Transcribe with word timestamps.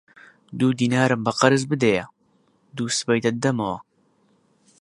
دوو 0.57 0.69
دینارم 0.81 1.21
بە 1.25 1.31
قەرز 1.39 1.63
بدەیە، 1.71 2.05
دووسبەی 2.75 3.23
دەتدەمەوە 3.25 3.77